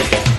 Thank 0.00 0.14
you. 0.14 0.29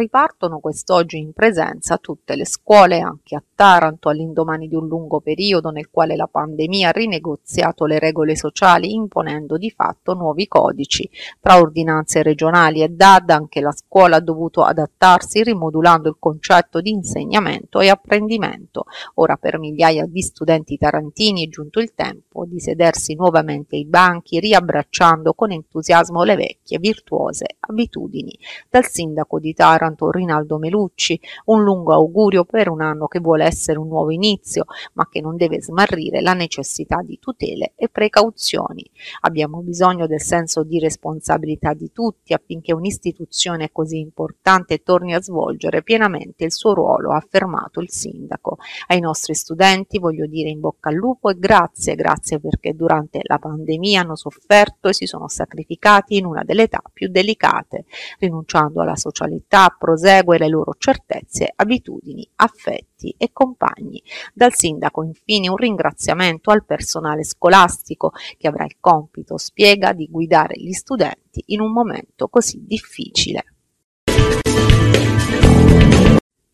Ripartono 0.00 0.60
quest'oggi 0.60 1.18
in 1.18 1.34
presenza 1.34 1.98
tutte 1.98 2.34
le 2.34 2.46
scuole 2.46 3.00
anche 3.00 3.36
a 3.36 3.42
Taranto 3.54 4.08
all'indomani 4.08 4.66
di 4.66 4.74
un 4.74 4.86
lungo 4.86 5.20
periodo 5.20 5.68
nel 5.68 5.90
quale 5.90 6.16
la 6.16 6.26
pandemia 6.26 6.88
ha 6.88 6.92
rinegoziato 6.92 7.84
le 7.84 7.98
regole 7.98 8.34
sociali 8.34 8.94
imponendo 8.94 9.58
di 9.58 9.70
fatto 9.70 10.14
nuovi 10.14 10.48
codici. 10.48 11.06
Tra 11.38 11.58
ordinanze 11.58 12.22
regionali 12.22 12.80
e 12.80 12.88
DAD 12.88 13.28
anche 13.28 13.60
la 13.60 13.72
scuola 13.72 14.16
ha 14.16 14.20
dovuto 14.20 14.62
adattarsi 14.62 15.42
rimodulando 15.42 16.08
il 16.08 16.16
concetto 16.18 16.80
di 16.80 16.88
insegnamento 16.88 17.80
e 17.80 17.90
apprendimento. 17.90 18.86
Ora 19.16 19.36
per 19.36 19.58
migliaia 19.58 20.06
di 20.06 20.22
studenti 20.22 20.78
tarantini 20.78 21.44
è 21.44 21.50
giunto 21.50 21.78
il 21.78 21.92
tempo 21.92 22.46
di 22.46 22.58
sedersi 22.58 23.14
nuovamente 23.14 23.76
ai 23.76 23.84
banchi 23.84 24.40
riabbracciando 24.40 25.34
con 25.34 25.50
entusiasmo 25.52 26.22
le 26.22 26.36
vecchie 26.36 26.78
virtuose 26.78 27.44
abitudini. 27.58 28.34
Dal 28.70 28.86
sindaco 28.86 29.38
di 29.38 29.52
Taranto 29.52 29.88
Taranto 29.90 30.10
Rinaldo 30.10 30.58
Melucci, 30.58 31.20
un 31.46 31.62
lungo 31.62 31.92
augurio 31.92 32.44
per 32.44 32.68
un 32.68 32.80
anno 32.80 33.06
che 33.06 33.20
vuole 33.20 33.44
essere 33.44 33.78
un 33.78 33.88
nuovo 33.88 34.10
inizio, 34.10 34.64
ma 34.94 35.08
che 35.08 35.20
non 35.20 35.36
deve 35.36 35.60
smarrire 35.60 36.20
la 36.20 36.34
necessità 36.34 37.02
di 37.02 37.18
tutele 37.18 37.72
e 37.76 37.88
precauzioni. 37.88 38.88
Abbiamo 39.20 39.60
bisogno 39.60 40.06
del 40.06 40.20
senso 40.20 40.62
di 40.62 40.78
responsabilità 40.78 41.74
di 41.74 41.90
tutti 41.92 42.32
affinché 42.32 42.72
un'istituzione 42.72 43.70
così 43.72 43.98
importante 43.98 44.82
torni 44.82 45.14
a 45.14 45.22
svolgere 45.22 45.82
pienamente 45.82 46.44
il 46.44 46.52
suo 46.52 46.74
ruolo, 46.74 47.12
ha 47.12 47.16
affermato 47.16 47.80
il 47.80 47.90
sindaco. 47.90 48.58
Ai 48.88 49.00
nostri 49.00 49.34
studenti 49.34 49.98
voglio 49.98 50.26
dire 50.26 50.48
in 50.48 50.60
bocca 50.60 50.88
al 50.88 50.94
lupo 50.94 51.30
e 51.30 51.38
grazie, 51.38 51.94
grazie 51.94 52.40
perché 52.40 52.74
durante 52.74 53.20
la 53.22 53.38
pandemia 53.38 54.00
hanno 54.00 54.16
sofferto 54.16 54.88
e 54.88 54.94
si 54.94 55.06
sono 55.06 55.28
sacrificati 55.28 56.16
in 56.16 56.26
una 56.26 56.42
delle 56.44 56.64
età 56.64 56.82
più 56.92 57.08
delicate, 57.08 57.84
rinunciando 58.18 58.80
alla 58.80 58.96
socialità, 58.96 59.74
prosegue 59.78 60.38
le 60.38 60.48
loro 60.48 60.74
certezze, 60.78 61.52
abitudini, 61.54 62.28
affetti 62.36 63.14
e 63.16 63.30
compagni. 63.32 64.02
Dal 64.34 64.54
sindaco 64.54 65.02
infine 65.02 65.48
un 65.48 65.56
ringraziamento 65.56 66.50
al 66.50 66.64
personale 66.64 67.24
scolastico 67.24 68.12
che 68.36 68.48
avrà 68.48 68.64
il 68.64 68.76
compito, 68.78 68.89
spiega, 69.36 69.92
di 69.92 70.08
guidare 70.10 70.54
gli 70.56 70.72
studenti 70.72 71.42
in 71.46 71.60
un 71.60 71.72
momento 71.72 72.28
così 72.28 72.64
difficile. 72.66 73.44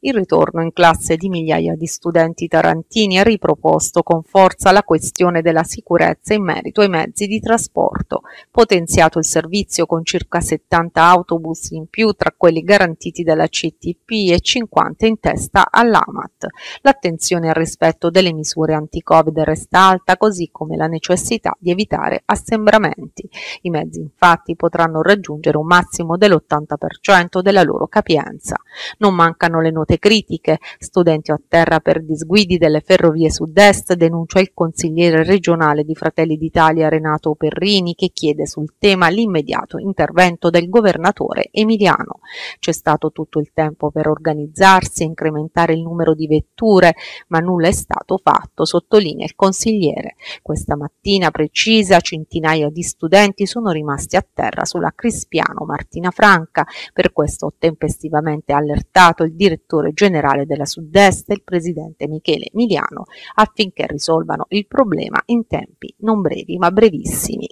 Il 0.07 0.15
ritorno 0.15 0.63
in 0.63 0.73
classe 0.73 1.17
di 1.17 1.29
migliaia 1.29 1.75
di 1.75 1.87
studenti 1.87 2.47
tarantini 2.47 3.19
ha 3.19 3.25
riproposto 3.25 4.05
con 4.05 4.23
forza 4.23 4.71
la 4.71 4.85
questione 4.85 5.43
della 5.43 5.65
sicurezza 5.65 6.33
in 6.33 6.45
merito 6.45 6.81
ai 6.81 6.89
mezzi 6.89 7.27
di 7.27 7.41
trasporto, 7.41 8.21
potenziato 8.53 9.19
il 9.19 9.25
servizio 9.25 9.85
con 9.85 10.05
circa 10.05 10.41
70 10.41 11.03
autobus 11.03 11.71
in 11.71 11.89
più 11.89 12.13
tra 12.13 12.33
quelli 12.37 12.63
garantiti 12.63 13.25
dalla 13.25 13.49
CTP 13.49 14.31
e 14.31 14.39
50 14.41 15.07
in 15.07 15.19
testa 15.19 15.67
all'AMAT. 15.69 16.47
L'attenzione 16.83 17.49
al 17.49 17.55
rispetto 17.55 18.09
delle 18.09 18.33
misure 18.33 18.75
anti-Covid 18.75 19.41
resta 19.41 19.89
alta, 19.89 20.17
così 20.17 20.51
come 20.53 20.77
la 20.77 20.87
necessità 20.87 21.53
di 21.59 21.73
evitare 21.73 22.23
assembramenti. 22.27 23.29
I 23.63 23.71
mezzi 23.71 23.99
infatti 23.99 24.55
potranno 24.55 25.03
raggiungere 25.03 25.57
un 25.57 25.67
massimo 25.67 26.17
dell'80% 26.17 27.41
della 27.41 27.65
loro 27.65 27.89
capienza. 27.89 28.55
Non 28.99 29.13
mancano 29.13 29.61
le 29.61 29.73
note 29.73 29.95
critiche. 29.99 30.59
Studenti 30.79 31.31
a 31.31 31.41
terra 31.47 31.81
per 31.81 32.03
disguidi 32.05 32.59
delle 32.59 32.81
ferrovie 32.81 33.31
sud-est 33.31 33.95
denuncia 33.95 34.41
il 34.41 34.53
consigliere 34.53 35.25
regionale 35.25 35.85
di 35.85 35.95
Fratelli 35.95 36.37
d'Italia 36.37 36.89
Renato 36.89 37.35
Perrini 37.35 37.95
che 37.95 38.11
chiede 38.13 38.47
sul 38.47 38.75
tema 38.79 39.09
l'immediato 39.09 39.79
intervento 39.79 40.51
del 40.51 40.69
governatore 40.69 41.49
emiliano. 41.51 42.21
C'è 42.59 42.73
stato 42.73 43.13
tutto 43.13 43.39
il 43.39 43.51
tempo 43.53 43.91
per 43.91 44.09
organizzarsi 44.09 45.03
e 45.03 45.07
incrementare 45.07 45.75
il 45.75 45.83
numero 45.83 46.15
di 46.15 46.27
vetture, 46.27 46.95
ma 47.29 47.39
nulla 47.39 47.69
è 47.69 47.73
stato 47.73 48.19
fatto, 48.23 48.65
sottolinea 48.65 49.25
il 49.25 49.35
consigliere. 49.35 50.17
Questa 50.43 50.77
mattina 50.77 51.31
precisa 51.31 52.01
centinaia 52.01 52.71
di 52.71 52.83
studenti 52.83 53.47
sono 53.47 53.71
rimasti 53.71 54.17
a 54.17 54.27
terra 54.33 54.65
sulla 54.65 54.93
Crispiano 54.95 55.65
Martina 55.65 56.11
Franca, 56.11 56.67
per 56.93 57.13
questo 57.13 57.47
ho 57.47 57.55
tempestivamente 57.59 58.53
allertato 58.53 59.23
il 59.23 59.35
direttore 59.35 59.86
direttore 59.87 59.93
generale 59.93 60.47
della 60.47 60.65
Sud-Est, 60.65 61.31
il 61.31 61.43
presidente 61.43 62.09
Michele 62.09 62.49
Emiliano, 62.53 63.05
affinché 63.35 63.87
risolvano 63.87 64.47
il 64.51 64.67
problema 64.67 65.21
in 65.27 65.47
tempi 65.47 65.95
non 65.99 66.21
brevi 66.21 66.59
ma 66.59 66.71
brevissimi. 66.71 67.49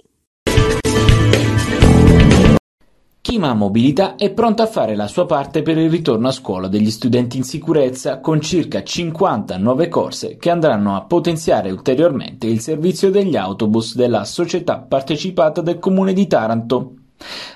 Chima 3.21 3.55
Mobilità 3.55 4.15
è 4.17 4.31
pronta 4.31 4.63
a 4.63 4.67
fare 4.67 4.95
la 4.95 5.07
sua 5.07 5.25
parte 5.25 5.63
per 5.63 5.79
il 5.79 5.89
ritorno 5.89 6.27
a 6.27 6.31
scuola 6.31 6.67
degli 6.67 6.91
studenti 6.91 7.37
in 7.37 7.43
sicurezza 7.43 8.19
con 8.19 8.39
circa 8.39 8.83
50 8.83 9.57
nuove 9.57 9.87
corse 9.87 10.37
che 10.37 10.51
andranno 10.51 10.95
a 10.95 11.05
potenziare 11.05 11.71
ulteriormente 11.71 12.45
il 12.45 12.59
servizio 12.59 13.09
degli 13.09 13.35
autobus 13.35 13.95
della 13.95 14.25
società 14.25 14.77
partecipata 14.77 15.61
del 15.61 15.79
comune 15.79 16.13
di 16.13 16.27
Taranto 16.27 16.93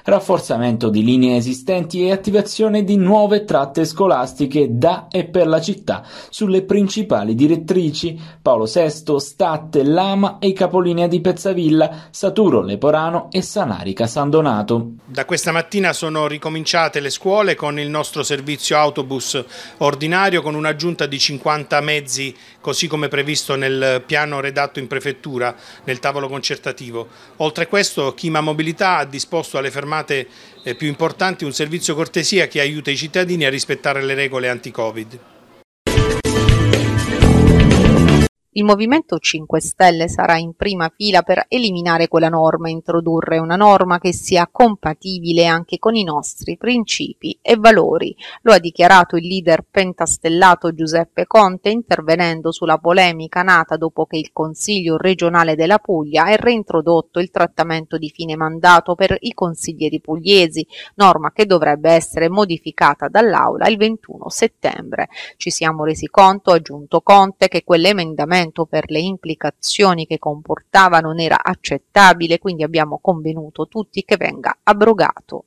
rafforzamento 0.04 0.90
di 0.90 1.04
linee 1.04 1.38
esistenti 1.38 2.06
e 2.06 2.12
attivazione 2.12 2.84
di 2.84 2.96
nuove 2.98 3.44
tratte 3.44 3.86
scolastiche 3.86 4.68
da 4.72 5.08
e 5.10 5.26
per 5.26 5.48
la 5.48 5.62
città 5.62 6.04
sulle 6.30 6.64
principali 6.64 7.36
direttrici 7.36 8.20
Paolo 8.42 8.66
VI, 8.66 9.20
Statte, 9.20 9.84
Lama 9.84 10.38
e 10.40 10.54
capolinea 10.54 11.08
di 11.08 11.22
Pezzavilla, 11.22 12.08
Saturo, 12.10 12.62
Leporano 12.62 13.28
e 13.32 13.42
Sanarica 13.42 14.08
San 14.08 14.30
Donato. 14.30 14.92
Da 15.06 15.26
questa 15.26 15.52
mattina 15.52 15.94
sono 15.94 16.28
ricominciate 16.28 17.00
le 17.00 17.10
scuole 17.10 17.56
con 17.56 17.80
il 17.80 17.90
nostro 17.90 18.24
servizio 18.24 18.78
autobus 18.78 19.44
ordinario 19.78 20.42
con 20.42 20.56
un'aggiunta 20.56 21.06
di 21.06 21.20
50 21.20 21.82
mezzi 21.82 22.36
così 22.62 22.88
come 22.88 23.08
previsto 23.08 23.56
nel 23.56 24.04
piano 24.06 24.40
redatto 24.40 24.80
in 24.80 24.88
prefettura 24.88 25.56
nel 25.86 26.00
tavolo 26.00 26.28
concertativo. 26.28 27.08
Oltre 27.38 27.64
a 27.66 27.68
questo 27.68 28.14
Chima 28.14 28.42
Mobilità 28.42 28.98
ha 28.98 29.06
disposto 29.06 29.58
alle 29.58 29.72
fermate 29.72 30.28
eh, 30.64 30.76
più 30.76 30.88
importanti 30.88 31.46
un 31.46 31.54
servizio 31.54 31.96
cortesia 31.96 32.48
che 32.48 32.60
aiuta 32.60 32.92
i 32.92 32.98
cittadini 32.98 33.46
a 33.46 33.50
rispettare 33.50 34.02
le 34.02 34.14
regole 34.14 34.50
anti-Covid. 34.50 35.20
Il 38.54 38.64
Movimento 38.64 39.20
5 39.20 39.62
Stelle 39.62 40.08
sarà 40.08 40.36
in 40.38 40.56
prima 40.56 40.92
fila 40.92 41.22
per 41.22 41.46
eliminare 41.50 42.08
quella 42.08 42.30
norma 42.30 42.68
e 42.68 42.72
introdurre 42.72 43.38
una 43.38 43.56
norma 43.56 44.00
che 44.00 44.12
sia 44.12 44.50
compatibile 44.52 45.46
anche 45.46 45.78
con 45.78 45.94
i 45.94 46.04
nostri 46.04 46.58
principi 46.58 47.38
e 47.44 47.58
valori. 47.58 48.16
Lo 48.42 48.52
ha 48.52 48.58
dichiarato 48.58 49.18
il 49.18 49.28
leader 49.28 49.64
pentastellato 49.70 50.74
Giuseppe 50.74 51.28
Conte 51.28 51.70
intervenendo 51.70 52.52
sulla 52.52 52.80
polemica 52.80 53.44
nata 53.44 53.78
dopo 53.78 54.08
che 54.08 54.18
il 54.18 54.32
Consiglio 54.34 54.98
regionale 54.98 55.54
della 55.54 55.78
Puglia 55.78 56.24
ha 56.24 56.36
reintrodotto 56.36 57.20
il 57.20 57.30
trattamento 57.30 58.00
di 58.00 58.10
fine 58.10 58.36
mandato 58.36 58.96
per 58.96 59.16
i 59.20 59.36
consiglieri 59.36 60.02
pugliesi, 60.02 60.66
norma 60.96 61.32
che 61.32 61.46
dovrebbe 61.46 61.92
essere 61.92 62.30
modificata 62.30 63.10
dall'Aula 63.10 63.68
il 63.68 63.78
21 63.78 64.28
settembre. 64.30 65.08
Ci 65.38 65.52
siamo 65.52 65.84
resi 65.84 66.08
conto, 66.08 66.50
ha 66.50 66.56
aggiunto 66.56 67.02
Conte, 67.02 67.48
che 67.48 67.64
quell'emendamento 67.64 68.38
provvedimento 68.50 68.66
per 68.66 68.90
le 68.90 69.00
implicazioni 69.00 70.06
che 70.06 70.20
comportava 70.20 71.00
non 71.00 71.20
era 71.20 71.42
accettabile, 71.42 72.38
quindi 72.40 72.64
abbiamo 72.64 73.00
convenuto 73.02 73.68
tutti 73.68 74.04
che 74.04 74.18
venga 74.18 74.58
abrogato. 74.64 75.46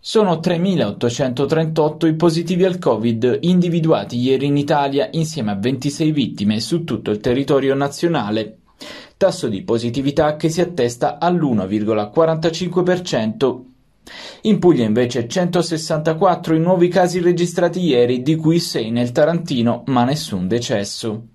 Sono 0.00 0.34
3.838 0.34 2.06
i 2.06 2.14
positivi 2.14 2.64
al 2.64 2.78
Covid 2.78 3.38
individuati 3.40 4.18
ieri 4.18 4.46
in 4.46 4.56
Italia 4.58 5.08
insieme 5.12 5.52
a 5.52 5.56
26 5.56 6.12
vittime 6.12 6.60
su 6.60 6.84
tutto 6.84 7.10
il 7.10 7.20
territorio 7.20 7.74
nazionale. 7.74 8.58
Tasso 9.16 9.48
di 9.48 9.62
positività 9.62 10.36
che 10.36 10.50
si 10.50 10.60
attesta 10.60 11.18
all'1,45%. 11.18 13.73
In 14.42 14.58
Puglia 14.58 14.84
invece 14.84 15.26
164 15.26 16.54
i 16.54 16.60
nuovi 16.60 16.88
casi 16.88 17.20
registrati 17.20 17.80
ieri, 17.80 18.22
di 18.22 18.36
cui 18.36 18.58
6 18.58 18.90
nel 18.90 19.12
Tarantino, 19.12 19.82
ma 19.86 20.04
nessun 20.04 20.46
decesso. 20.46 21.28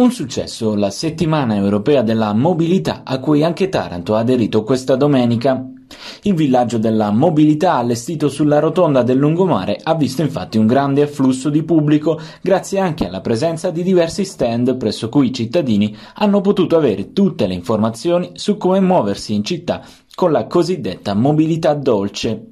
Un 0.00 0.12
successo 0.12 0.74
la 0.76 0.90
settimana 0.90 1.56
europea 1.56 2.00
della 2.02 2.32
mobilità 2.32 3.02
a 3.04 3.18
cui 3.18 3.44
anche 3.44 3.68
Taranto 3.68 4.14
ha 4.14 4.20
aderito 4.20 4.62
questa 4.62 4.96
domenica. 4.96 5.62
Il 6.22 6.34
villaggio 6.34 6.78
della 6.78 7.10
mobilità 7.10 7.74
allestito 7.74 8.28
sulla 8.28 8.58
rotonda 8.58 9.02
del 9.02 9.18
lungomare 9.18 9.78
ha 9.82 9.94
visto 9.94 10.22
infatti 10.22 10.58
un 10.58 10.66
grande 10.66 11.02
afflusso 11.02 11.50
di 11.50 11.62
pubblico 11.62 12.20
grazie 12.40 12.78
anche 12.78 13.06
alla 13.06 13.20
presenza 13.20 13.70
di 13.70 13.82
diversi 13.82 14.24
stand 14.24 14.76
presso 14.76 15.08
cui 15.08 15.28
i 15.28 15.32
cittadini 15.32 15.96
hanno 16.14 16.40
potuto 16.40 16.76
avere 16.76 17.12
tutte 17.12 17.46
le 17.46 17.54
informazioni 17.54 18.32
su 18.34 18.56
come 18.56 18.80
muoversi 18.80 19.34
in 19.34 19.44
città 19.44 19.82
con 20.14 20.32
la 20.32 20.46
cosiddetta 20.46 21.14
mobilità 21.14 21.74
dolce. 21.74 22.46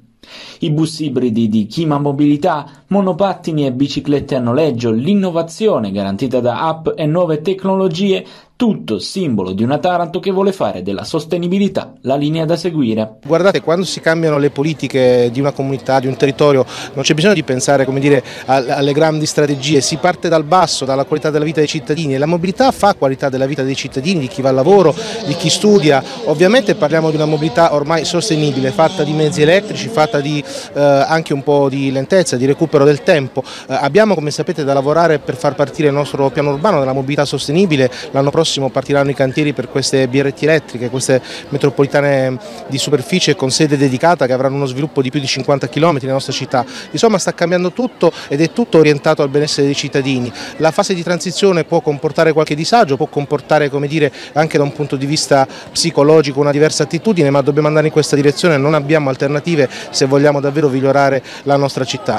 I 0.59 0.71
bus 0.71 0.99
ibridi 0.99 1.47
di 1.47 1.65
Chima 1.65 1.97
Mobilità, 1.97 2.65
monopattini 2.87 3.65
e 3.65 3.71
biciclette 3.71 4.35
a 4.35 4.39
noleggio, 4.39 4.91
l'innovazione 4.91 5.91
garantita 5.91 6.39
da 6.39 6.67
app 6.67 6.89
e 6.95 7.05
nuove 7.05 7.41
tecnologie 7.41 8.25
tutto 8.59 8.99
simbolo 8.99 9.53
di 9.53 9.63
una 9.63 9.77
Taranto 9.77 10.19
che 10.19 10.31
vuole 10.31 10.51
fare 10.51 10.81
della 10.81 11.05
sostenibilità 11.05 11.93
la 12.01 12.17
linea 12.17 12.43
da 12.43 12.57
seguire. 12.57 13.19
Guardate, 13.25 13.61
quando 13.61 13.85
si 13.85 14.01
cambiano 14.01 14.37
le 14.37 14.49
politiche 14.49 15.29
di 15.31 15.39
una 15.39 15.53
comunità, 15.53 16.01
di 16.01 16.07
un 16.07 16.17
territorio, 16.17 16.65
non 16.93 17.05
c'è 17.05 17.13
bisogno 17.13 17.35
di 17.35 17.43
pensare 17.43 17.87
dire, 17.99 18.21
alle 18.47 18.91
grandi 18.91 19.25
strategie, 19.25 19.79
si 19.79 19.95
parte 19.95 20.27
dal 20.27 20.43
basso, 20.43 20.83
dalla 20.83 21.05
qualità 21.05 21.29
della 21.29 21.45
vita 21.45 21.59
dei 21.59 21.69
cittadini 21.69 22.15
e 22.15 22.17
la 22.17 22.25
mobilità 22.25 22.69
fa 22.71 22.95
qualità 22.95 23.29
della 23.29 23.45
vita 23.45 23.63
dei 23.63 23.75
cittadini, 23.75 24.19
di 24.19 24.27
chi 24.27 24.41
va 24.41 24.49
al 24.49 24.55
lavoro, 24.55 24.93
di 25.25 25.35
chi 25.35 25.49
studia. 25.49 26.03
Ovviamente 26.25 26.75
parliamo 26.75 27.11
di 27.11 27.15
una 27.15 27.27
mobilità 27.27 27.73
ormai 27.73 28.03
sostenibile, 28.03 28.71
fatta 28.71 29.03
di 29.03 29.13
mezzi 29.13 29.41
elettrici, 29.41 29.87
fatta 29.87 30.19
di 30.19 30.43
eh, 30.73 30.81
anche 30.81 31.31
un 31.31 31.43
po' 31.43 31.69
di 31.69 31.93
lentezza, 31.93 32.35
di 32.35 32.45
recupero 32.45 32.83
del 32.83 33.03
tempo. 33.03 33.41
Eh, 33.41 33.73
abbiamo, 33.73 34.15
come 34.15 34.31
sapete, 34.31 34.65
da 34.65 34.73
lavorare 34.73 35.19
per 35.19 35.37
far 35.37 35.55
partire 35.55 35.87
il 35.87 35.93
nostro 35.93 36.29
piano 36.29 36.51
urbano 36.51 36.79
della 36.79 36.91
mobilità 36.91 37.23
sostenibile 37.23 37.89
l'anno 38.11 38.29
prossimo 38.29 38.47
prossimo 38.49 38.69
partiranno 38.69 39.11
i 39.11 39.13
cantieri 39.13 39.53
per 39.53 39.69
queste 39.69 40.07
BRT 40.07 40.41
elettriche, 40.41 40.89
queste 40.89 41.21
metropolitane 41.49 42.35
di 42.65 42.79
superficie 42.79 43.35
con 43.35 43.51
sede 43.51 43.77
dedicata 43.77 44.25
che 44.25 44.33
avranno 44.33 44.55
uno 44.55 44.65
sviluppo 44.65 45.03
di 45.03 45.11
più 45.11 45.19
di 45.19 45.27
50 45.27 45.69
km 45.69 45.99
nella 46.01 46.13
nostra 46.13 46.33
città. 46.33 46.65
Insomma 46.89 47.19
sta 47.19 47.31
cambiando 47.35 47.71
tutto 47.71 48.11
ed 48.27 48.41
è 48.41 48.51
tutto 48.51 48.79
orientato 48.79 49.21
al 49.21 49.29
benessere 49.29 49.67
dei 49.67 49.75
cittadini. 49.75 50.31
La 50.57 50.71
fase 50.71 50.95
di 50.95 51.03
transizione 51.03 51.63
può 51.63 51.81
comportare 51.81 52.33
qualche 52.33 52.55
disagio, 52.55 52.97
può 52.97 53.05
comportare 53.05 53.69
come 53.69 53.87
dire, 53.87 54.11
anche 54.33 54.57
da 54.57 54.63
un 54.63 54.73
punto 54.73 54.95
di 54.95 55.05
vista 55.05 55.47
psicologico 55.71 56.39
una 56.39 56.51
diversa 56.51 56.83
attitudine, 56.83 57.29
ma 57.29 57.41
dobbiamo 57.41 57.67
andare 57.67 57.87
in 57.87 57.93
questa 57.93 58.15
direzione, 58.15 58.57
non 58.57 58.73
abbiamo 58.73 59.09
alternative 59.09 59.69
se 59.91 60.05
vogliamo 60.05 60.39
davvero 60.39 60.69
migliorare 60.69 61.21
la 61.43 61.55
nostra 61.55 61.85
città. 61.85 62.17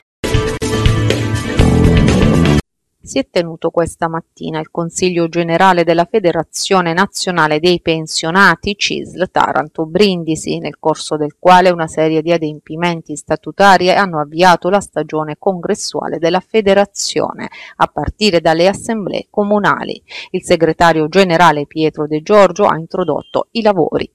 Si 3.11 3.19
è 3.19 3.27
tenuto 3.29 3.71
questa 3.71 4.07
mattina 4.07 4.61
il 4.61 4.71
Consiglio 4.71 5.29
generale 5.29 5.83
della 5.83 6.07
Federazione 6.09 6.93
Nazionale 6.93 7.59
dei 7.59 7.81
Pensionati 7.81 8.77
CISL 8.77 9.29
Taranto 9.33 9.85
Brindisi, 9.85 10.61
nel 10.61 10.77
corso 10.79 11.17
del 11.17 11.35
quale 11.37 11.71
una 11.71 11.89
serie 11.89 12.23
di 12.23 12.31
adempimenti 12.31 13.17
statutari 13.17 13.91
hanno 13.91 14.21
avviato 14.21 14.69
la 14.69 14.79
stagione 14.79 15.35
congressuale 15.41 16.19
della 16.21 16.39
federazione, 16.39 17.51
a 17.79 17.87
partire 17.89 18.41
dalle 18.41 18.69
assemblee 18.69 19.27
comunali. 19.29 20.01
Il 20.31 20.45
segretario 20.45 21.09
generale 21.09 21.67
Pietro 21.67 22.07
De 22.07 22.23
Giorgio 22.23 22.67
ha 22.67 22.79
introdotto 22.79 23.49
i 23.51 23.62
lavori. 23.62 24.09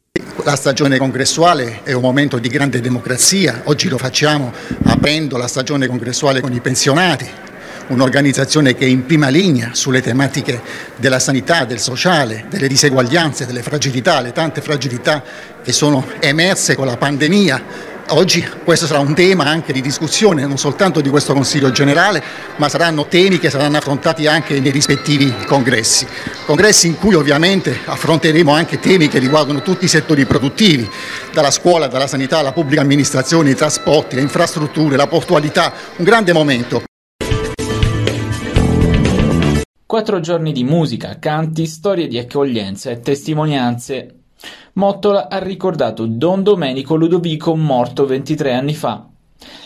La 0.45 0.55
stagione 0.55 0.97
congressuale 0.97 1.83
è 1.83 1.91
un 1.91 2.01
momento 2.01 2.37
di 2.37 2.47
grande 2.47 2.79
democrazia, 2.79 3.63
oggi 3.65 3.89
lo 3.89 3.97
facciamo 3.97 4.53
aprendo 4.85 5.35
la 5.35 5.47
stagione 5.47 5.85
congressuale 5.85 6.39
con 6.39 6.53
i 6.53 6.61
pensionati, 6.61 7.54
un'organizzazione 7.87 8.75
che 8.75 8.85
è 8.85 8.89
in 8.89 9.05
prima 9.05 9.29
linea 9.29 9.69
sulle 9.73 10.01
tematiche 10.01 10.61
della 10.95 11.19
sanità, 11.19 11.65
del 11.65 11.79
sociale, 11.79 12.45
delle 12.49 12.67
diseguaglianze, 12.67 13.45
delle 13.45 13.61
fragilità, 13.61 14.21
le 14.21 14.31
tante 14.31 14.61
fragilità 14.61 15.23
che 15.63 15.71
sono 15.71 16.05
emerse 16.19 16.75
con 16.75 16.85
la 16.85 16.97
pandemia. 16.97 17.93
Oggi 18.09 18.47
questo 18.63 18.85
sarà 18.85 18.99
un 18.99 19.15
tema 19.15 19.45
anche 19.45 19.73
di 19.73 19.81
discussione, 19.81 20.45
non 20.45 20.59
soltanto 20.59 21.01
di 21.01 21.09
questo 21.09 21.33
Consiglio 21.33 21.71
generale, 21.71 22.21
ma 22.57 22.69
saranno 22.69 23.07
temi 23.07 23.39
che 23.39 23.49
saranno 23.49 23.77
affrontati 23.77 24.27
anche 24.27 24.59
nei 24.59 24.69
rispettivi 24.69 25.33
congressi. 25.47 26.05
Congressi 26.45 26.85
in 26.85 26.97
cui 26.99 27.15
ovviamente 27.15 27.79
affronteremo 27.83 28.53
anche 28.53 28.79
temi 28.79 29.07
che 29.07 29.17
riguardano 29.17 29.63
tutti 29.63 29.85
i 29.85 29.87
settori 29.87 30.25
produttivi, 30.25 30.87
dalla 31.33 31.49
scuola, 31.49 31.87
dalla 31.87 32.05
sanità, 32.05 32.37
alla 32.37 32.51
pubblica 32.51 32.81
amministrazione, 32.81 33.49
i 33.49 33.55
trasporti, 33.55 34.15
le 34.15 34.21
infrastrutture, 34.21 34.95
la 34.95 35.07
portualità, 35.07 35.73
un 35.95 36.05
grande 36.05 36.31
momento. 36.31 36.83
Quattro 39.87 40.19
giorni 40.19 40.51
di 40.51 40.63
musica, 40.63 41.19
canti, 41.19 41.67
storie 41.67 42.07
di 42.07 42.17
accoglienza 42.17 42.89
e 42.89 43.01
testimonianze. 43.01 44.15
Mottola 44.73 45.29
ha 45.29 45.37
ricordato 45.37 46.07
Don 46.07 46.41
Domenico 46.41 46.95
Ludovico 46.95 47.55
morto 47.55 48.07
23 48.07 48.53
anni 48.55 48.73
fa. 48.73 49.07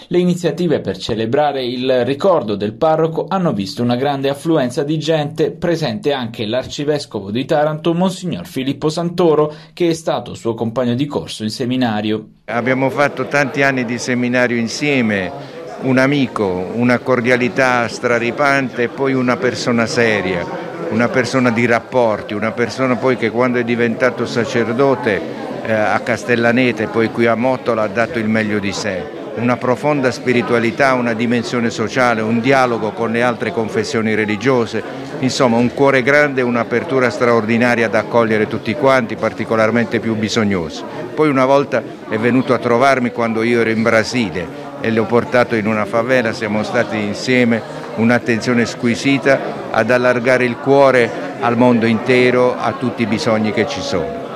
Le 0.07 0.19
iniziative 0.19 0.81
per 0.81 0.97
celebrare 0.97 1.63
il 1.63 2.03
ricordo 2.03 2.55
del 2.55 2.73
parroco 2.73 3.27
hanno 3.29 3.53
visto 3.53 3.81
una 3.81 3.95
grande 3.95 4.27
affluenza 4.27 4.83
di 4.83 4.99
gente, 4.99 5.51
presente 5.51 6.11
anche 6.11 6.45
l'arcivescovo 6.45 7.31
di 7.31 7.45
Taranto, 7.45 7.93
Monsignor 7.93 8.45
Filippo 8.45 8.89
Santoro, 8.89 9.53
che 9.71 9.87
è 9.87 9.93
stato 9.93 10.33
suo 10.33 10.53
compagno 10.53 10.95
di 10.95 11.05
corso 11.05 11.43
in 11.43 11.49
seminario. 11.49 12.31
Abbiamo 12.45 12.89
fatto 12.89 13.25
tanti 13.27 13.61
anni 13.61 13.85
di 13.85 13.97
seminario 13.97 14.57
insieme, 14.57 15.58
un 15.81 15.97
amico, 15.97 16.71
una 16.73 16.99
cordialità 16.99 17.87
straripante 17.87 18.83
e 18.83 18.87
poi 18.89 19.13
una 19.13 19.37
persona 19.37 19.85
seria, 19.85 20.45
una 20.89 21.07
persona 21.07 21.51
di 21.51 21.65
rapporti, 21.65 22.33
una 22.33 22.51
persona 22.51 22.97
poi 22.97 23.15
che 23.15 23.29
quando 23.29 23.59
è 23.59 23.63
diventato 23.63 24.25
sacerdote 24.25 25.21
eh, 25.63 25.71
a 25.71 25.99
Castellanete 25.99 26.83
e 26.83 26.87
poi 26.87 27.09
qui 27.11 27.27
a 27.27 27.35
Mottola 27.35 27.83
ha 27.83 27.87
dato 27.87 28.19
il 28.19 28.27
meglio 28.27 28.59
di 28.59 28.73
sé. 28.73 29.17
Una 29.35 29.55
profonda 29.55 30.11
spiritualità, 30.11 30.95
una 30.95 31.13
dimensione 31.13 31.69
sociale, 31.69 32.19
un 32.21 32.41
dialogo 32.41 32.91
con 32.91 33.11
le 33.11 33.21
altre 33.21 33.53
confessioni 33.53 34.13
religiose, 34.13 34.83
insomma 35.19 35.55
un 35.55 35.73
cuore 35.73 36.03
grande 36.03 36.41
e 36.41 36.43
un'apertura 36.43 37.09
straordinaria 37.09 37.85
ad 37.85 37.95
accogliere 37.95 38.47
tutti 38.47 38.73
quanti, 38.73 39.15
particolarmente 39.15 39.99
più 39.99 40.15
bisognosi. 40.15 40.83
Poi 41.15 41.29
una 41.29 41.45
volta 41.45 41.81
è 42.09 42.17
venuto 42.17 42.53
a 42.53 42.57
trovarmi 42.57 43.11
quando 43.11 43.43
io 43.43 43.61
ero 43.61 43.69
in 43.69 43.81
Brasile 43.81 44.68
e 44.81 44.91
l'ho 44.91 45.05
portato 45.05 45.55
in 45.55 45.67
una 45.67 45.85
favela, 45.85 46.33
siamo 46.33 46.63
stati 46.63 46.97
insieme, 46.97 47.61
un'attenzione 47.95 48.65
squisita 48.65 49.71
ad 49.71 49.91
allargare 49.91 50.45
il 50.45 50.57
cuore 50.57 51.09
al 51.39 51.57
mondo 51.57 51.85
intero, 51.85 52.55
a 52.57 52.73
tutti 52.73 53.03
i 53.03 53.07
bisogni 53.07 53.51
che 53.51 53.67
ci 53.67 53.81
sono. 53.81 54.27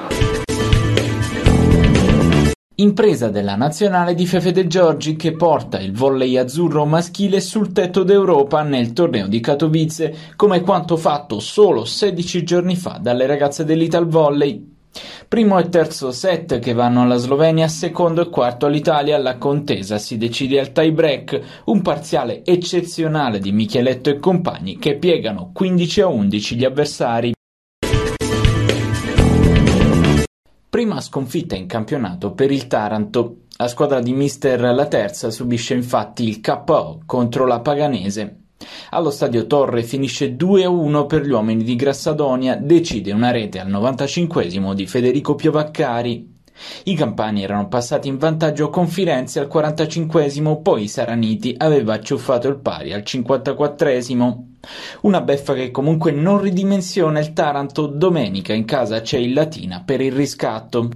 Impresa 2.76 3.30
della 3.30 3.56
nazionale 3.56 4.16
di 4.16 4.26
Fefe 4.26 4.52
De 4.52 4.66
Giorgi 4.66 5.16
che 5.16 5.34
porta 5.34 5.80
il 5.80 5.94
volley 5.94 6.38
azzurro 6.38 6.86
maschile 6.86 7.40
sul 7.40 7.72
tetto 7.72 8.02
d'Europa 8.04 8.64
nel 8.64 8.94
torneo 8.94 9.28
di 9.28 9.40
Katowice, 9.40 10.16
come 10.36 10.62
quanto 10.62 10.98
fatto 10.98 11.40
solo 11.40 11.86
16 11.86 12.44
giorni 12.44 12.76
fa 12.76 12.98
dalle 13.00 13.28
ragazze 13.28 13.64
dell'Ital 13.64 14.08
Volley. 14.08 14.73
Primo 15.34 15.58
e 15.58 15.68
terzo 15.68 16.12
set 16.12 16.60
che 16.60 16.74
vanno 16.74 17.02
alla 17.02 17.16
Slovenia, 17.16 17.68
secondo 17.68 18.22
e 18.22 18.30
quarto 18.30 18.68
all'Italia, 18.68 19.18
la 19.18 19.40
contesa 19.40 19.98
si 19.98 20.16
decide 20.20 20.60
al 20.60 20.72
tie 20.72 20.92
break, 20.92 21.64
un 21.66 21.82
parziale 21.82 22.46
eccezionale 22.46 23.40
di 23.40 23.52
Micheletto 23.52 24.12
e 24.12 24.20
compagni 24.20 24.78
che 24.78 24.96
piegano 25.00 25.50
15 25.52 26.02
a 26.02 26.08
11 26.08 26.56
gli 26.56 26.64
avversari. 26.64 27.34
Prima 30.70 31.02
sconfitta 31.02 31.56
in 31.56 31.66
campionato 31.66 32.34
per 32.34 32.52
il 32.52 32.68
Taranto. 32.68 33.38
La 33.58 33.68
squadra 33.68 34.02
di 34.02 34.14
mister 34.14 34.62
La 34.62 34.86
Terza 34.86 35.32
subisce 35.32 35.74
infatti 35.74 36.28
il 36.28 36.42
KO 36.42 37.02
contro 37.08 37.48
la 37.48 37.60
Paganese. 37.60 38.43
Allo 38.92 39.10
stadio 39.10 39.48
Torre 39.48 39.84
finisce 39.84 40.36
2-1 40.36 41.06
per 41.06 41.26
gli 41.26 41.32
uomini 41.32 41.64
di 41.64 41.76
Grassadonia, 41.76 42.56
decide 42.56 43.12
una 43.12 43.32
rete 43.32 43.60
al 43.60 43.70
95 43.70 44.44
di 44.74 44.88
Federico 44.88 45.36
Piovaccari. 45.36 46.32
I 46.84 46.96
campani 46.96 47.44
erano 47.44 47.68
passati 47.68 48.08
in 48.08 48.18
vantaggio 48.18 48.70
con 48.70 48.88
Firenze 48.88 49.40
al 49.40 49.48
45 49.48 50.24
poi 50.62 50.88
Saraniti 50.88 51.56
aveva 51.58 51.94
acciuffato 51.94 52.48
il 52.48 52.60
pari 52.60 52.94
al 52.94 53.04
54 53.04 53.90
Una 55.02 55.22
beffa 55.22 55.54
che 55.54 55.72
comunque 55.72 56.12
non 56.12 56.40
ridimensiona 56.40 57.20
il 57.20 57.34
Taranto, 57.34 57.88
domenica 57.88 58.54
in 58.54 58.66
casa 58.66 59.02
c'è 59.02 59.18
il 59.18 59.34
Latina 59.34 59.82
per 59.84 60.00
il 60.02 60.12
riscatto. 60.12 60.90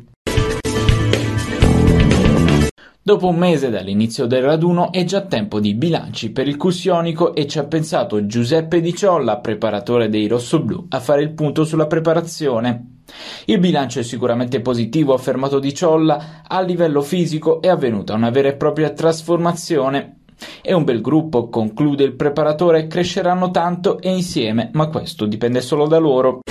Dopo 3.07 3.27
un 3.27 3.37
mese 3.37 3.69
dall'inizio 3.69 4.25
del 4.25 4.43
raduno 4.43 4.91
è 4.91 5.05
già 5.05 5.21
tempo 5.21 5.61
di 5.61 5.75
bilanci 5.75 6.33
per 6.33 6.45
il 6.45 6.57
Cussionico 6.57 7.33
e 7.33 7.47
ci 7.47 7.57
ha 7.57 7.63
pensato 7.63 8.25
Giuseppe 8.25 8.81
Di 8.81 8.93
Ciolla, 8.93 9.37
preparatore 9.37 10.09
dei 10.09 10.27
rossoblù, 10.27 10.87
a 10.89 10.99
fare 10.99 11.21
il 11.21 11.31
punto 11.31 11.63
sulla 11.63 11.87
preparazione. 11.87 13.03
Il 13.45 13.59
bilancio 13.59 14.01
è 14.01 14.03
sicuramente 14.03 14.59
positivo, 14.59 15.13
ha 15.13 15.15
affermato 15.15 15.59
Di 15.59 15.73
Ciolla, 15.73 16.41
a 16.45 16.59
livello 16.59 17.01
fisico 17.01 17.61
è 17.61 17.69
avvenuta 17.69 18.13
una 18.13 18.29
vera 18.29 18.49
e 18.49 18.57
propria 18.57 18.89
trasformazione. 18.89 20.23
È 20.61 20.73
un 20.73 20.83
bel 20.83 20.99
gruppo, 20.99 21.47
conclude 21.47 22.03
il 22.03 22.13
preparatore, 22.13 22.87
cresceranno 22.87 23.51
tanto 23.51 24.01
e 24.01 24.09
insieme, 24.09 24.69
ma 24.73 24.89
questo 24.89 25.25
dipende 25.25 25.61
solo 25.61 25.87
da 25.87 25.97
loro. 25.97 26.41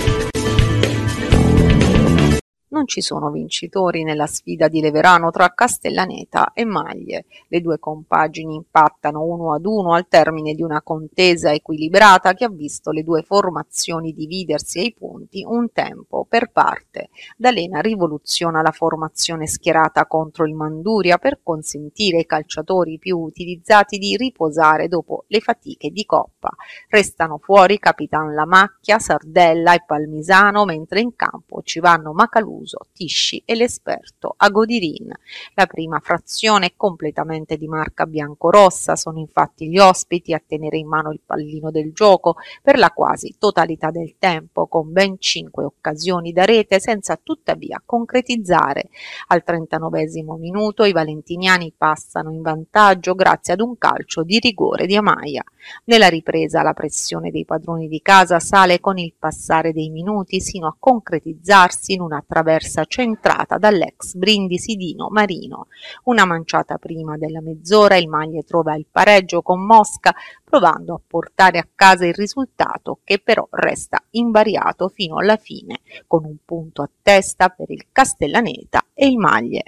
Non 2.77 2.85
ci 2.85 3.01
sono 3.01 3.31
vincitori 3.31 4.03
nella 4.03 4.27
sfida 4.27 4.67
di 4.67 4.81
Leverano 4.81 5.31
tra 5.31 5.51
Castellaneta 5.55 6.51
e 6.53 6.63
Maglie. 6.63 7.25
Le 7.47 7.59
due 7.59 7.79
compagini 7.79 8.53
impattano 8.53 9.23
uno 9.23 9.53
ad 9.53 9.65
uno 9.65 9.93
al 9.93 10.07
termine 10.07 10.53
di 10.53 10.61
una 10.61 10.83
contesa 10.83 11.51
equilibrata 11.51 12.35
che 12.35 12.45
ha 12.45 12.49
visto 12.49 12.91
le 12.91 13.01
due 13.01 13.23
formazioni 13.23 14.13
dividersi 14.13 14.79
ai 14.79 14.93
punti 14.93 15.43
un 15.43 15.71
tempo 15.71 16.23
per 16.29 16.51
parte. 16.51 17.09
D'Alena 17.35 17.79
rivoluziona 17.79 18.61
la 18.61 18.69
formazione 18.69 19.47
schierata 19.47 20.05
contro 20.05 20.45
il 20.45 20.53
Manduria 20.53 21.17
per 21.17 21.39
consentire 21.41 22.17
ai 22.17 22.25
calciatori 22.27 22.99
più 22.99 23.17
utilizzati 23.17 23.97
di 23.97 24.15
riposare 24.15 24.87
dopo 24.87 25.23
le 25.29 25.39
fatiche 25.39 25.89
di 25.89 26.05
coppa. 26.05 26.49
Restano 26.89 27.39
fuori 27.39 27.79
Capitan 27.79 28.35
Lamacchia, 28.35 28.99
Sardella 28.99 29.73
e 29.73 29.83
Palmisano, 29.83 30.63
mentre 30.63 30.99
in 30.99 31.15
campo 31.15 31.63
ci 31.63 31.79
vanno 31.79 32.13
Macaluso, 32.13 32.66
Tisci 32.91 33.41
e 33.45 33.55
l'esperto 33.55 34.33
Agodirin. 34.35 35.11
La 35.53 35.65
prima 35.65 35.99
frazione 35.99 36.67
è 36.67 36.73
completamente 36.75 37.57
di 37.57 37.67
marca 37.67 38.05
biancorossa, 38.05 38.95
sono 38.95 39.19
infatti 39.19 39.69
gli 39.69 39.77
ospiti 39.77 40.33
a 40.33 40.41
tenere 40.45 40.77
in 40.77 40.87
mano 40.87 41.11
il 41.11 41.21
pallino 41.25 41.71
del 41.71 41.93
gioco 41.93 42.35
per 42.61 42.77
la 42.77 42.91
quasi 42.91 43.35
totalità 43.37 43.91
del 43.91 44.15
tempo, 44.19 44.67
con 44.67 44.91
ben 44.91 45.15
cinque 45.19 45.63
occasioni 45.63 46.31
da 46.31 46.45
rete 46.45 46.79
senza 46.79 47.19
tuttavia 47.21 47.81
concretizzare. 47.85 48.89
Al 49.27 49.43
39 49.43 50.05
minuto 50.37 50.83
i 50.83 50.91
valentiniani 50.91 51.73
passano 51.75 52.31
in 52.31 52.41
vantaggio 52.41 53.15
grazie 53.15 53.53
ad 53.53 53.61
un 53.61 53.77
calcio 53.77 54.23
di 54.23 54.39
rigore 54.39 54.85
di 54.85 54.95
Amaia. 54.95 55.43
Nella 55.85 56.07
ripresa 56.07 56.61
la 56.61 56.73
pressione 56.73 57.31
dei 57.31 57.45
padroni 57.45 57.87
di 57.87 58.01
casa 58.01 58.39
sale 58.39 58.79
con 58.79 58.97
il 58.97 59.13
passare 59.17 59.73
dei 59.73 59.89
minuti 59.89 60.41
sino 60.41 60.67
a 60.67 60.75
concretizzarsi 60.77 61.93
in 61.93 62.01
una 62.01 62.23
traversa 62.25 62.85
centrata 62.85 63.57
dall'ex 63.57 64.13
Brindisi 64.15 64.75
Dino 64.75 65.09
Marino. 65.09 65.67
Una 66.03 66.25
manciata 66.25 66.77
prima 66.77 67.17
della 67.17 67.41
mezz'ora 67.41 67.97
il 67.97 68.07
Maglie 68.07 68.43
trova 68.43 68.75
il 68.75 68.85
pareggio 68.89 69.41
con 69.41 69.65
Mosca 69.65 70.13
provando 70.43 70.93
a 70.93 71.01
portare 71.05 71.59
a 71.59 71.67
casa 71.73 72.05
il 72.05 72.13
risultato 72.13 72.99
che 73.03 73.19
però 73.19 73.47
resta 73.51 74.01
invariato 74.11 74.87
fino 74.87 75.17
alla 75.17 75.37
fine 75.37 75.81
con 76.07 76.23
un 76.25 76.37
punto 76.43 76.81
a 76.81 76.89
testa 77.01 77.49
per 77.49 77.69
il 77.69 77.87
Castellaneta 77.91 78.85
e 78.93 79.07
il 79.07 79.17
Maglie. 79.17 79.63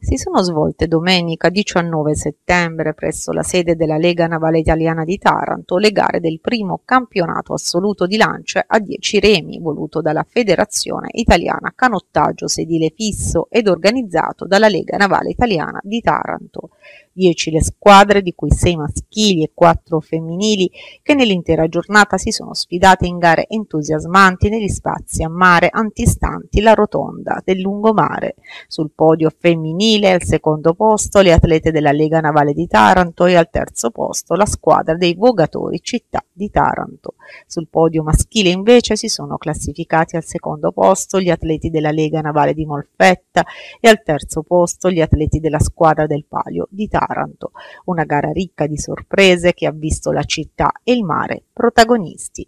Si 0.00 0.16
sono 0.16 0.40
svolte 0.40 0.86
domenica 0.86 1.50
19 1.50 2.14
settembre 2.14 2.94
presso 2.94 3.32
la 3.32 3.42
sede 3.42 3.76
della 3.76 3.98
Lega 3.98 4.26
Navale 4.26 4.58
Italiana 4.58 5.04
di 5.04 5.18
Taranto 5.18 5.76
le 5.76 5.90
gare 5.90 6.20
del 6.20 6.40
primo 6.40 6.80
campionato 6.86 7.52
assoluto 7.52 8.06
di 8.06 8.16
lance 8.16 8.64
a 8.66 8.78
10 8.78 9.20
remi 9.20 9.58
voluto 9.60 10.00
dalla 10.00 10.24
Federazione 10.26 11.08
Italiana 11.12 11.74
Canottaggio 11.76 12.48
Sedile 12.48 12.92
Fisso 12.96 13.48
ed 13.50 13.68
organizzato 13.68 14.46
dalla 14.46 14.68
Lega 14.68 14.96
Navale 14.96 15.28
Italiana 15.28 15.80
di 15.82 16.00
Taranto. 16.00 16.70
10 17.12 17.50
le 17.50 17.62
squadre, 17.62 18.22
di 18.22 18.34
cui 18.34 18.50
6 18.50 18.76
maschili 18.76 19.42
e 19.42 19.50
4 19.52 20.00
femminili, 20.00 20.70
che 21.02 21.14
nell'intera 21.14 21.68
giornata 21.68 22.16
si 22.18 22.30
sono 22.30 22.54
sfidate 22.54 23.06
in 23.06 23.18
gare 23.18 23.46
entusiasmanti 23.48 24.48
negli 24.48 24.68
spazi 24.68 25.22
a 25.22 25.28
mare 25.28 25.68
antistanti 25.70 26.60
la 26.60 26.74
rotonda 26.74 27.42
del 27.44 27.60
lungomare. 27.60 28.36
Sul 28.68 28.90
podio 28.94 29.30
femminile 29.36 30.12
al 30.12 30.22
secondo 30.22 30.74
posto 30.74 31.20
le 31.20 31.32
atlete 31.32 31.70
della 31.70 31.92
Lega 31.92 32.20
Navale 32.20 32.52
di 32.52 32.66
Taranto 32.66 33.26
e 33.26 33.36
al 33.36 33.50
terzo 33.50 33.90
posto 33.90 34.34
la 34.34 34.46
squadra 34.46 34.96
dei 34.96 35.14
Vogatori 35.14 35.80
Città 35.82 36.24
di 36.32 36.50
Taranto. 36.50 37.14
Sul 37.46 37.68
podio 37.68 38.02
maschile 38.02 38.50
invece 38.50 38.96
si 38.96 39.08
sono 39.08 39.36
classificati 39.36 40.16
al 40.16 40.24
secondo 40.24 40.72
posto 40.72 41.20
gli 41.20 41.30
atleti 41.30 41.70
della 41.70 41.90
Lega 41.90 42.20
Navale 42.20 42.54
di 42.54 42.64
Molfetta 42.64 43.44
e 43.80 43.88
al 43.88 44.02
terzo 44.02 44.42
posto 44.42 44.90
gli 44.90 45.00
atleti 45.00 45.40
della 45.40 45.60
squadra 45.60 46.06
del 46.06 46.24
Palio 46.26 46.66
di 46.70 46.88
Taranto. 46.88 47.52
Una 47.86 48.04
gara 48.04 48.30
ricca 48.30 48.66
di 48.66 48.78
sorprese 48.78 49.54
che 49.54 49.66
ha 49.66 49.72
visto 49.72 50.12
la 50.12 50.24
città 50.24 50.72
e 50.82 50.92
il 50.92 51.04
mare 51.04 51.42
protagonisti. 51.52 52.46